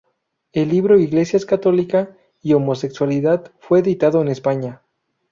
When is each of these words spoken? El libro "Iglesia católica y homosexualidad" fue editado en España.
El 0.51 0.69
libro 0.69 0.97
"Iglesia 0.97 1.39
católica 1.47 2.17
y 2.41 2.53
homosexualidad" 2.53 3.51
fue 3.59 3.81
editado 3.81 4.19
en 4.23 4.29
España. 4.29 4.81